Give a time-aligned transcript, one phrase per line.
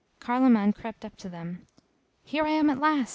[0.19, 1.67] Carloman crept up to them
[2.23, 3.09] "Here I am at last!"